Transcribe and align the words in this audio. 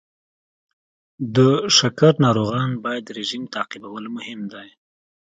د 1.35 1.37
شکر 1.77 2.13
ناروغان 2.25 2.69
باید 2.85 3.05
رژیم 3.17 3.43
تعقیبول 3.55 4.05
مهم 4.15 4.41
دی. 4.53 4.69